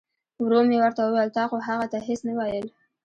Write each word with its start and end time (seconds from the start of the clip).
ورو 0.43 0.59
مې 0.69 0.77
ورته 0.83 1.01
وویل 1.03 1.29
تا 1.37 1.43
خو 1.49 1.57
هغه 1.67 1.85
ته 1.91 1.97
هیڅ 2.07 2.19
نه 2.27 2.33
ویل. 2.37 2.67